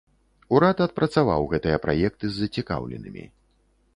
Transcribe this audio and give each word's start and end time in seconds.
Урад 0.53 0.79
адпрацаваў 0.85 1.41
гэтыя 1.51 1.77
праекты 1.85 2.25
з 2.31 2.35
зацікаўленымі. 2.47 3.23